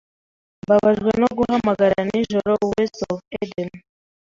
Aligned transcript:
Mbabajwe 0.63 1.11
no 1.21 1.27
kuguhamagara 1.33 1.97
nijoro. 2.09 2.53
(WestofEden) 2.71 3.69